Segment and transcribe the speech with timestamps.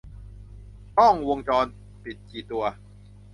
[0.97, 1.65] กล้องวงจร
[2.03, 2.63] ปิดกี่ตัว